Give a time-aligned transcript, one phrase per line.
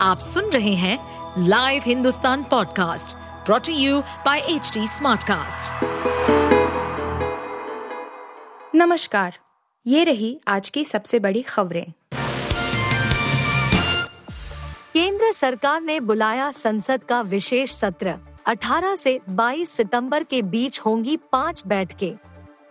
[0.00, 0.98] आप सुन रहे हैं
[1.38, 3.16] live Hindustan podcast
[3.46, 5.72] brought to you by H Smartcast.
[8.74, 9.38] नमस्कार,
[9.86, 11.92] ये रही आज की सबसे बड़ी खबरें।
[14.94, 18.14] केंद्र सरकार ने बुलाया संसद का विशेष सत्र।
[18.46, 22.16] 18 से 22 सितंबर के बीच होंगी पाँच बैठकें।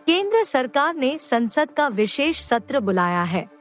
[0.05, 3.54] केंद्र सरकार ने संसद का विशेष सत्र बुलाया है।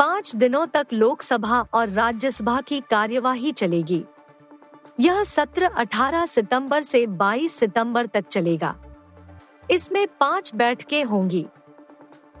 [0.00, 4.04] पाँच दिनों तक लोकसभा और राज्यसभा की कार्यवाही चलेगी।
[5.00, 8.76] यह सत्र 18 सितंबर से 22 सितंबर तक चलेगा।
[9.70, 11.46] इसमें पाँच बैठकें होंगी।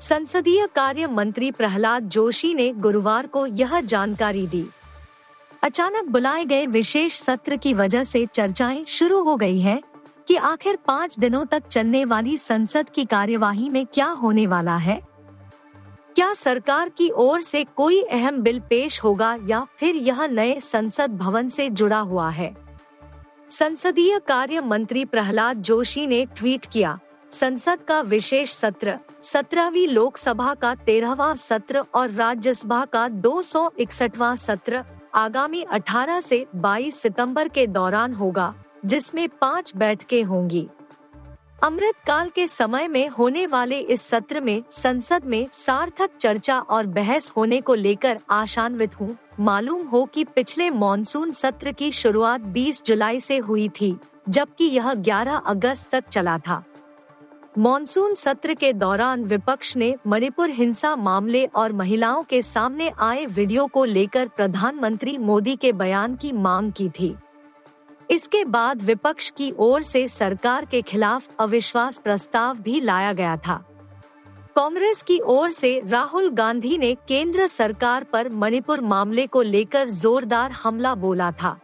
[0.00, 4.66] संसदीय कार्य मंत्री प्रहलाद जोशी ने गुरुवार को यह जानकारी दी।
[5.62, 9.82] अचानक बुलाए गए विशेष सत्र की वजह से चर्चाएँ शुरू हो गई हैं
[10.28, 15.09] कि आखिर पाँच दिनों तक चलने वाली संसद की कार्यवाही में क्या होने वाला है।
[16.20, 21.10] क्या सरकार की ओर से कोई अहम बिल पेश होगा या फिर यह नए संसद
[21.10, 22.56] भवन से जुड़ा हुआ है?
[23.50, 26.98] संसदीय कार्य मंत्री प्रहलाद जोशी ने ट्वीट किया,
[27.30, 34.84] संसद का विशेष सत्र, सत्रहवीं लोकसभा का तेरहवा सत्र और राज्यसभा का दो सत्र
[35.14, 40.68] आगामी 18 से 22 सितंबर के दौरान होगा, जिसमें पाँच बैठकें होंगी।
[41.62, 46.86] अमृत काल के समय में होने वाले इस सत्र में संसद में सार्थक चर्चा और
[46.86, 52.82] बहस होने को लेकर आशान्वित हूँ। मालूम हो कि पिछले मॉनसून सत्र की शुरुआत 20
[52.84, 53.96] जुलाई से हुई थी,
[54.28, 56.62] जबकि यह 11 अगस्त तक चला था।
[57.58, 63.66] मॉनसून सत्र के दौरान विपक्ष ने मणिपुर हिंसा मामले और महिलाओं के सामने आए वीडियो
[63.66, 67.16] को लेकर प्रधानमंत्री मोदी के बयान की मांग की थी।
[68.10, 73.64] इसके बाद विपक्ष की ओर से सरकार के खिलाफ अविश्वास प्रस्ताव भी लाया गया था।
[74.56, 80.50] कांग्रेस की ओर से राहुल गांधी ने केंद्र सरकार पर मणिपुर मामले को लेकर जोरदार
[80.50, 81.60] हमला बोला था।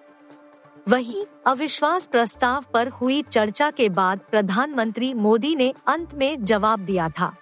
[0.88, 7.08] वहीं अविश्वास प्रस्ताव पर हुई चर्चा के बाद प्रधानमंत्री मोदी ने अंत में जवाब दिया
[7.08, 7.36] था।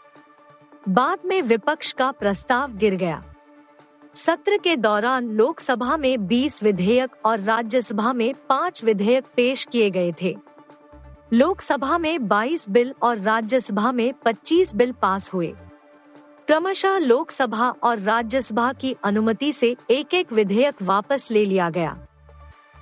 [0.88, 3.33] बाद में विपक्ष का प्रस्ताव गिर गया।
[4.16, 10.14] सत्र के दौरान लोकसभा में 20 विधेयक और राज्यसभा में पाँच विधेयक पेश किए गए
[10.22, 10.36] थे।
[11.32, 15.54] लोकसभा में 22 बिल और राज्यसभा में 25 बिल पास हुए।
[16.46, 22.06] क्रमशः लोकसभा और राज्यसभा की अनुमति से एक एक विधेयक वापस ले लिया गया।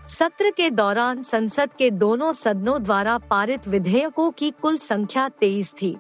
[0.09, 5.97] सत्र के दौरान संसद के दोनों सदनों द्वारा पारित विधेयकों की कुल संख्या तेईस थी।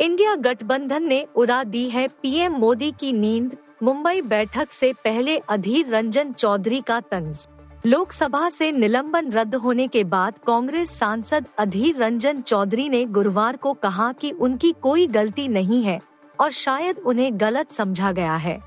[0.00, 5.88] इंडिया गठबंधन ने उड़ा दी है पीएम मोदी की नींद, मुंबई बैठक से पहले अधीर
[5.88, 7.48] रंजन चौधरी का तंज।
[7.86, 13.72] लोकसभा से निलंबन रद्द होने के बाद कांग्रेस सांसद अधीर रंजन चौधरी ने गुरुवार को
[13.72, 15.98] कहा कि उनकी कोई गलती नहीं है
[16.38, 18.58] और शायद उन्हें गलत समझा गया है।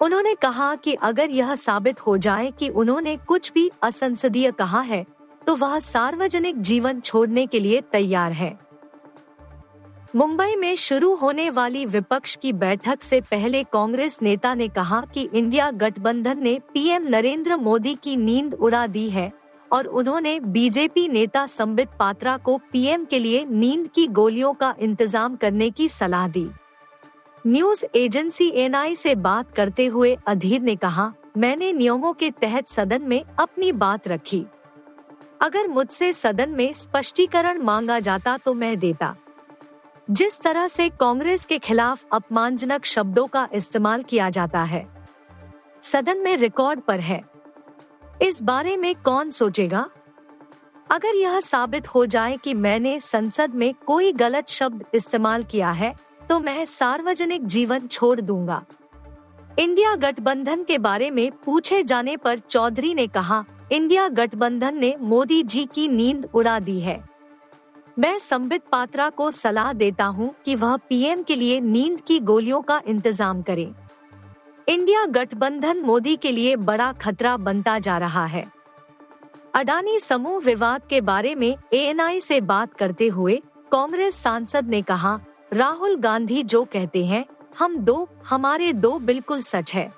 [0.00, 5.04] उन्होंने कहा कि अगर यह साबित हो जाए कि उन्होंने कुछ भी असंसदीय कहा है
[5.46, 8.52] तो वह सार्वजनिक जीवन छोड़ने के लिए तैयार है।
[10.14, 15.22] मुंबई में शुरू होने वाली विपक्ष की बैठक से पहले कांग्रेस नेता ने कहा कि
[15.34, 19.30] इंडिया गठबंधन ने पीएम नरेंद्र मोदी की नींद उड़ा दी है
[19.70, 25.36] और उन्होंने बीजेपी नेता संबित पात्रा को पीएम के लिए नींद की गोलियों का इंतज़ाम
[25.36, 26.48] करने की सलाह दी।
[27.44, 33.02] न्यूज़ एजेंसी एनआई से बात करते हुए अधीर ने कहा, मैंने नियमों के तहत सदन
[33.02, 34.44] में अपनी बात रखी।
[35.40, 39.14] अगर मुझसे सदन में स्पष्टीकरण मांगा जाता तो मैं देता।
[40.08, 44.86] जिस तरह से कांग्रेस के खिलाफ अपमानजनक शब्दों का इस्तेमाल किया जाता है,
[45.82, 47.20] सदन में रिकॉर्ड पर है।
[48.22, 49.88] इस बारे में कौन सोचेगा?
[50.90, 55.94] अगर यह साबित हो जाए कि मैंने संसद में कोई गलत शब्द इस्तेमाल किया है
[56.30, 58.62] तो मैं सार्वजनिक जीवन छोड़ दूँगा।
[59.58, 65.42] इंडिया गठबंधन के बारे में पूछे जाने पर चौधरी ने कहा, इंडिया गठबंधन ने मोदी
[65.44, 67.02] जी की नींद उड़ा दी है।
[67.96, 72.60] मैं संबित पात्रा को सलाह देता हूँ कि वह पीएम के लिए नींद की गोलियों
[72.62, 73.70] का इंतज़ाम करे।
[74.68, 78.44] इंडिया गठबंधन मोदी के लिए बड़ा खतरा बनता जा रहा है।
[79.54, 83.40] अडानी समूह विवाद के बारे में एएनआई से बात करते हुए
[83.72, 85.18] कांग्रेस सांसद ने कहा,
[85.52, 87.24] राहुल गांधी जो कहते हैं,
[87.58, 89.92] हम दो, हमारे दो बिल्कुल सच है।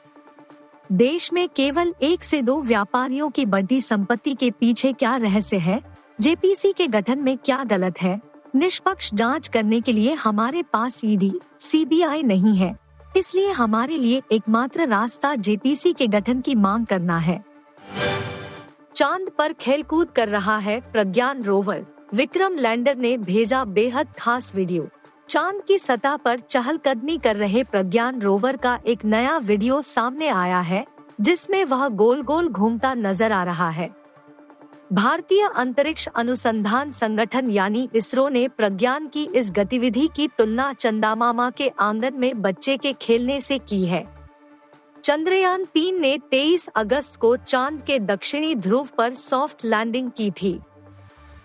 [0.93, 5.96] देश में केवल एक से दो व्यापारियों की बढ़ती संपत्ति के पीछे क्या रहस्य है?
[6.19, 8.21] जेपीसी के गठन में क्या गलत है?
[8.55, 12.75] निष्पक्ष जाँच करने के लिए हमारे पास ईडी सीबीआई नहीं है।
[13.17, 17.39] इसलिए हमारे लिए एकमात्र रास्ता जेपीसी के गठन की मांग करना है।
[18.95, 21.85] चाँद पर खेलकूद कर रहा है प्रज्ञान रोवर।
[22.15, 24.89] विक्रम लैंडर ने भेजा बेहद खास वीडियो।
[25.29, 30.61] चाँद की सतह पर चहलकदमी कर रहे प्रज्ञान रोवर का एक नया वीडियो सामने आया
[30.61, 30.85] है,
[31.21, 33.91] जिसमें वह गोल गोल घूमता नज़र आ रहा है।
[34.93, 41.69] भारतीय अंतरिक्ष अनुसंधान संगठन यानी इसरो ने प्रज्ञान की इस गतिविधि की तुलना चंदामामा के
[41.79, 44.05] आँगन में बच्चे के खेलने से की है।
[45.05, 50.59] चंद्रयान तीन ने 23 अगस्त को चाँद के दक्षिणी ध्रुव पर सॉफ्ट लैंडिंग की थी।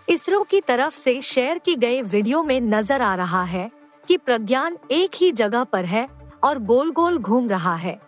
[0.10, 3.70] इसरो की तरफ़ से शेयर की गए वीडियो में नज़र आ रहा है
[4.08, 6.08] कि प्रज्ञान एक ही जगह पर है
[6.44, 8.00] और गोल गोल घूम रहा है।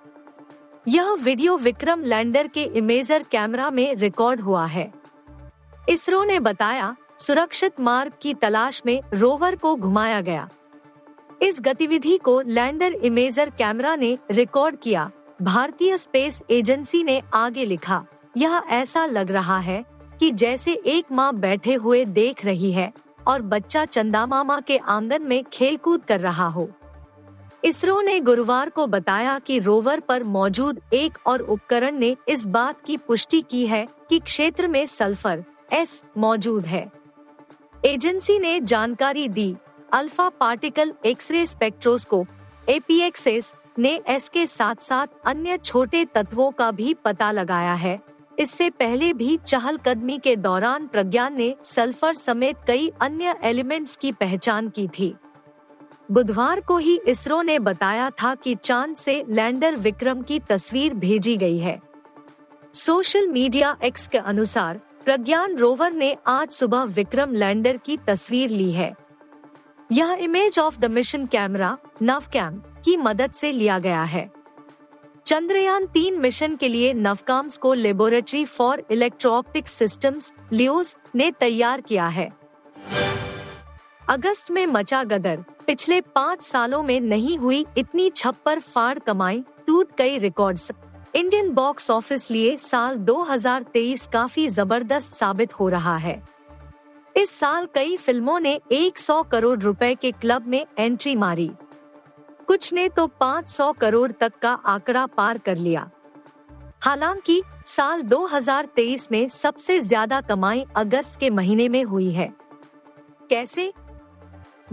[0.87, 5.02] यह वीडियो विक्रम लैंडर के इमेजर कैमरा में रिकॉर्ड हुआ है।
[5.89, 10.49] इसरो ने बताया, सुरक्षित मार्ग की तलाश में रोवर को घुमाया गया।
[11.41, 15.09] इस गतिविधि को लैंडर इमेजर कैमरा ने रिकॉर्ड किया।
[15.41, 18.03] भारतीय स्पेस एजेंसी ने आगे लिखा,
[18.37, 19.83] यह ऐसा लग रहा है
[20.19, 22.91] कि जैसे एक माँ बैठे हुए देख रही है
[23.27, 26.69] और बच्चा चंदा मामा के आँगन में खेलकूद कर रहा हो।
[27.63, 32.81] इसरो ने गुरुवार को बताया कि रोवर पर मौजूद एक और उपकरण ने इस बात
[32.85, 36.91] की पुष्टि की है कि क्षेत्र में सल्फ़र एस मौजूद है।
[37.85, 39.55] एजेंसी ने जानकारी दी,
[39.93, 42.27] alpha particle X-ray spectroscope,
[42.69, 47.99] APXS ने एस के साथ साथ अन्य छोटे तत्वों का भी पता लगाया है।
[48.39, 54.69] इससे पहले भी चहलकदमी के दौरान प्रज्ञान ने सल्फ़र समेत कई अन्य एलिमेंट्स की पहचान
[54.69, 55.13] की थी।
[56.11, 61.37] बुधवार को ही इसरो ने बताया था कि चाँद से लैंडर विक्रम की तस्वीर भेजी
[61.37, 61.79] गई है।
[62.73, 68.71] सोशल मीडिया एक्स के अनुसार प्रज्ञान रोवर ने आज सुबह विक्रम लैंडर की तस्वीर ली
[68.71, 68.93] है।
[69.91, 74.29] यह image of the mission camera NavCam की मदद से लिया गया है।
[75.25, 82.07] चंद्रयान तीन मिशन के लिए नवकाम्स को laboratory for electro-optic systems LEOS ने तैयार किया
[82.07, 82.31] है।
[84.09, 89.97] अगस्त में मचा गदर। पिछले पाँच सालों में नहीं हुई इतनी छप्पर फाड़ कमाई, टूट
[89.97, 90.71] गई रिकॉर्ड्स
[91.15, 96.23] इंडियन बॉक्स ऑफ़िस लिए साल 2023 काफ़ी ज़बरदस्त साबित हो रहा है।
[97.17, 101.51] इस साल कई फ़िल्मों ने 100 करोड़ रुपए के क्लब में एंट्री मारी।
[102.47, 105.89] कुछ ने तो 500 करोड़ तक का आंकड़ा पार कर लिया।
[106.81, 112.33] हालाँकि, साल 2023 में सबसे ज़्यादा कमाई अगस्त के महीने में हुई है।
[113.29, 113.73] कैसे?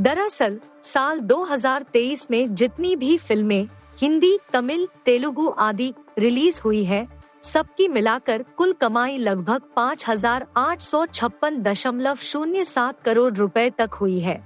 [0.01, 7.07] दरअसल, साल 2023 में जितनी भी फ़िल्में, हिंदी, तमिल, तेलुगु आदि रिलीज़ हुई है।
[7.45, 13.69] सबकी मिलाकर कुल कमाई लगभग पाँच हज़ार आठ सौ छप्पन दशमलव शून्य सात करोड़ रुपए
[13.71, 14.41] तक हुई है।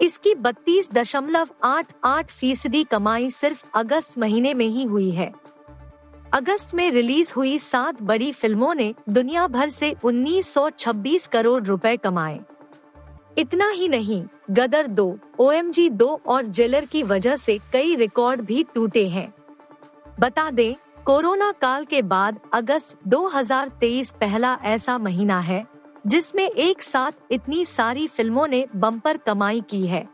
[0.00, 5.32] इसकी बत्तीस दशमलव आठ आठ फ़ीसदी कमाई सिर्फ़ अगस्त महीने में ही हुई है।
[6.32, 12.40] अगस्त में रिलीज़ हुई सात बड़ी फ़िल्मों ने दुनिया भर से 1926 करोड़ रुपए कमाए।
[13.38, 18.40] इतना ही नहीं, गदर दो, ओ एम दो और जेलर की वजह से कई रिकॉर्ड
[18.40, 19.32] भी टूटे हैं।
[20.20, 20.74] बता दें,
[21.04, 25.64] कोरोना काल के बाद अगस्त 2023 पहला ऐसा महीना है,
[26.06, 30.08] जिसमें एक साथ इतनी सारी फ़िल्मों ने बम्पर कमाई की है।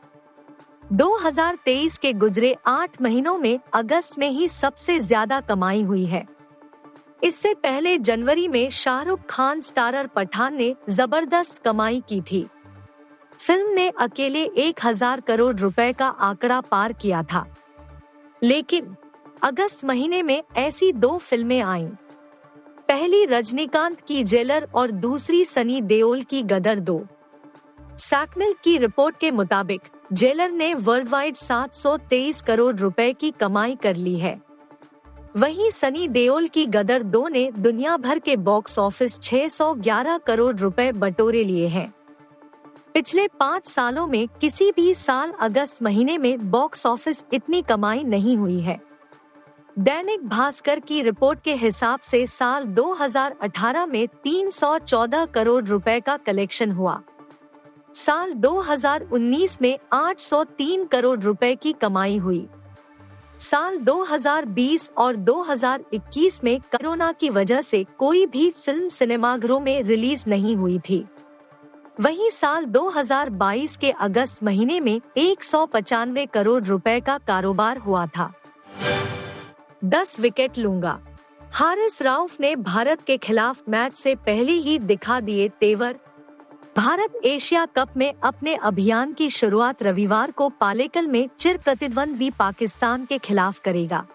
[0.92, 6.24] 2023 के गुजरे आठ महीनों में अगस्त में ही सबसे ज़्यादा कमाई हुई है।
[7.24, 12.46] इससे पहले जनवरी में शाहरुख खान स्टारर पठान ने ज़बरदस्त कमाई की थी।
[13.40, 17.44] फ़िल्म ने अकेले एक हज़ार करोड़ रुपए का आंकड़ा पार किया था।
[18.42, 18.94] लेकिन
[19.42, 21.88] अगस्त महीने में ऐसी दो फ़िल्में आईं।
[22.88, 27.06] पहली रजनीकांत की जेलर और दूसरी सनी देओल की गदर दो।
[27.98, 29.80] सैकमिल की रिपोर्ट के मुताबिक,
[30.12, 34.40] जेलर ने वर्ल्ड वाइड 723 करोड़ रुपए की कमाई कर ली है।
[35.36, 40.92] वहीं सनी देओल की गदर दो ने दुनिया भर के बॉक्स ऑफ़िस 611 करोड़ रुपए
[40.92, 41.92] बटोरे लिए हैं।
[42.94, 48.36] पिछले पाँच सालों में किसी भी साल अगस्त महीने में बॉक्स ऑफ़िस इतनी कमाई नहीं
[48.36, 48.95] हुई है।
[49.78, 56.70] दैनिक भास्कर की रिपोर्ट के हिसाब से साल 2018 में 314 करोड़ रुपए का कलेक्शन
[56.70, 57.02] हुआ।
[57.94, 62.48] साल 2019 में 803 करोड़ रुपए की कमाई हुई।
[63.38, 70.24] साल 2020 और 2021 में कोरोना की वजह से कोई भी फ़िल्म सिनेमाघरों में रिलीज़
[70.28, 71.06] नहीं हुई थी।
[72.00, 75.38] वहीं साल 2022 के अगस्त महीने में एक
[76.34, 78.32] करोड़ रुपए का कारोबार हुआ था।
[79.84, 81.00] दस विकेट लूँगा।
[81.52, 85.96] हारिस राउफ ने भारत के खिलाफ मैच से पहले ही दिखा दिए तेवर।
[86.76, 93.04] भारत एशिया कप में अपने अभियान की शुरुआत रविवार को पालेकल में चिर प्रतिद्वंदी पाकिस्तान
[93.04, 94.06] के खिलाफ करेगा।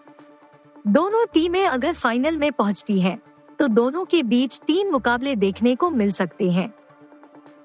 [0.86, 3.22] दोनों टीमें अगर फाइनल में पहुँचती हैं,
[3.58, 6.74] तो दोनों के बीच तीन मुकाबले देखने को मिल सकते हैं।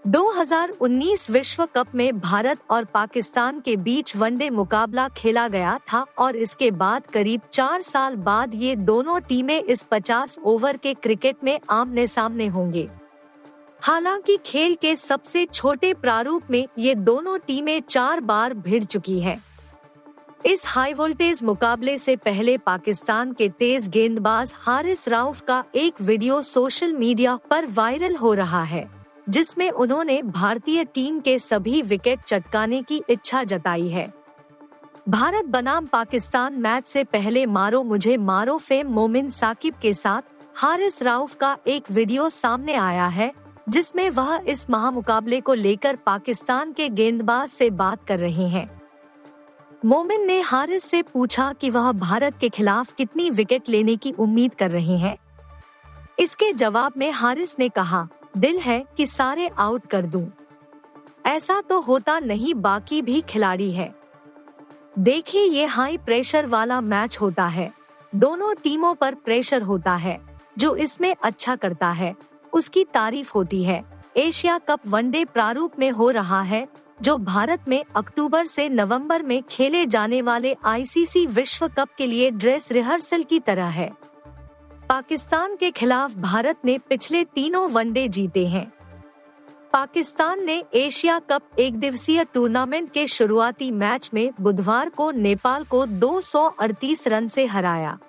[0.05, 6.35] 2019 विश्व कप में भारत और पाकिस्तान के बीच वनडे मुकाबला खेला गया था और
[6.35, 11.59] इसके बाद करीब चार साल बाद ये दोनों टीमें इस 50 ओवर के क्रिकेट में
[11.69, 12.87] आमने सामने होंगे
[13.81, 19.37] हालाँकि खेल के सबसे छोटे प्रारूप में ये दोनों टीमें चार बार भिड़ चुकी हैं।
[20.45, 26.41] इस हाई वोल्टेज मुकाबले से पहले पाकिस्तान के तेज गेंदबाज हारिस राउफ का एक वीडियो
[26.41, 28.96] सोशल मीडिया पर वायरल हो रहा है
[29.29, 34.13] जिसमें उन्होंने भारतीय टीम के सभी विकेट चटकाने की इच्छा जताई है।
[35.09, 40.21] भारत बनाम पाकिस्तान मैच से पहले मारो मुझे मारो फेम मोमिन साकिब के साथ
[40.55, 43.31] हारिस राउफ का एक वीडियो सामने आया है,
[43.69, 48.69] जिसमें वह इस महामुकाबले को लेकर पाकिस्तान के गेंदबाज से बात कर रहे हैं।
[49.85, 54.53] मोमिन ने हारिस से पूछा कि वह भारत के खिलाफ कितनी विकेट लेने की उम्मीद
[54.53, 55.17] कर रहे हैं।
[56.19, 58.07] इसके जवाब में हारिस ने कहा
[58.37, 60.31] दिल है कि सारे आउट कर दूँ।
[61.25, 63.95] ऐसा तो होता नहीं बाकी भी खिलाड़ी है।
[64.99, 67.73] देखिए ये हाई प्रेशर वाला मैच होता है।
[68.15, 70.21] दोनों टीमों पर प्रेशर होता है,
[70.57, 72.15] जो इसमें अच्छा करता है।
[72.53, 73.83] उसकी तारीफ़ होती है।
[74.17, 76.67] एशिया कप वनडे प्रारूप में हो रहा है,
[77.01, 82.31] जो भारत में अक्टूबर से नवंबर में खेले जाने वाले आईसीसी विश्व कप के लिए
[82.31, 84.06] ड्रेस रिहर्सल की तरह है।
[84.89, 88.73] पाकिस्तान के खिलाफ भारत ने पिछले तीनों वनडे जीते हैं।
[89.73, 95.85] पाकिस्तान ने एशिया कप एक दिवसीय टूर्नामेंट के शुरुआती मैच में बुधवार को नेपाल को
[95.85, 97.99] 238 रन से हराया।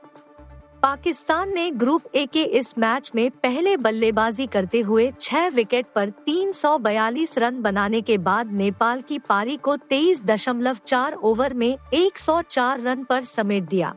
[0.83, 6.11] पाकिस्तान ने ग्रुप ए के इस मैच में पहले बल्लेबाजी करते हुए छह विकेट पर
[6.11, 12.81] 342 रन बनाने के बाद नेपाल की पारी को तेईस दशमलव चार ओवर में 104
[12.81, 13.97] रन पर समेट दिया।